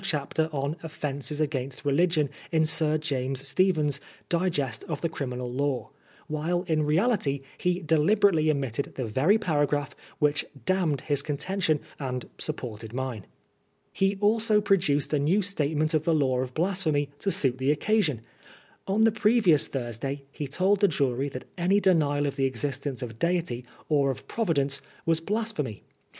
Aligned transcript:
chapter 0.03 0.49
on 0.51 0.75
Offences 0.81 1.39
against 1.39 1.85
Religion 1.85 2.27
in 2.51 2.65
Sir 2.65 2.97
James 2.97 3.47
Stephen's 3.47 4.01
"Digest 4.29 4.83
of 4.85 5.01
the 5.01 5.09
Criminal 5.09 5.53
Law," 5.53 5.91
while 6.25 6.63
in 6.63 6.81
reality 6.81 7.41
he 7.55 7.81
deliberately 7.81 8.49
omitted 8.49 8.93
the 8.95 9.05
very 9.05 9.37
paragraph 9.37 9.95
which 10.17 10.43
damned 10.65 11.01
his 11.01 11.21
contention 11.21 11.79
and 11.99 12.27
supported 12.39 12.93
mine. 12.93 13.27
He 13.93 14.17
also 14.19 14.59
produced 14.59 15.13
a 15.13 15.19
new 15.19 15.43
statement 15.43 15.93
of 15.93 16.01
the 16.01 16.15
Law 16.15 16.39
of 16.39 16.55
Blasphemy 16.55 17.11
to 17.19 17.29
suit 17.29 17.59
the 17.59 17.69
occasion. 17.71 18.21
On 18.87 19.03
the 19.03 19.11
previoas 19.11 19.67
Thursday 19.67 20.23
he 20.31 20.47
told 20.47 20.79
the 20.79 20.87
jury 20.87 21.29
that 21.29 21.45
any 21.59 21.79
denial 21.79 22.25
of 22.25 22.37
the 22.37 22.49
exis 22.49 22.79
tence 22.79 23.03
of 23.03 23.19
Deity 23.19 23.65
or 23.87 24.09
of 24.09 24.27
Providence 24.27 24.81
was 25.05 25.19
blasphemy. 25.21 25.83